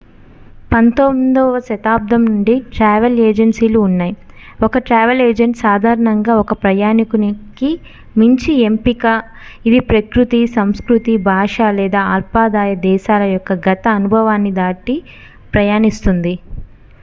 19వ 0.71 1.41
శతాబ్దం 1.65 2.21
నుండి 2.25 2.55
ట్రావెల్ 2.71 3.17
ఏజెన్సీలు 3.25 3.79
ఉన్నాయి 3.81 4.13
ఒక 4.59 4.79
ట్రావెల్ 4.87 5.21
ఏజెంట్ 5.25 5.57
సాధారణంగా 5.61 6.33
ఒక 6.35 6.55
ప్రయాణికుని 6.63 7.29
కి 7.59 7.69
మంచి 8.15 8.53
ఎంపిక 8.63 9.05
ఇది 9.65 9.81
ప్రకృతి 9.91 10.41
సంస్కృతి 10.57 11.15
భాష 11.29 11.57
లేదా 11.79 12.03
అల్పాదాయ 12.15 12.73
దేశాల 12.89 13.25
యొక్క 13.31 13.59
గత 13.69 13.87
అనుభవాన్ని 13.99 14.53
దాటి 14.59 14.97
ప్రయాణిస్తుంది 15.53 16.35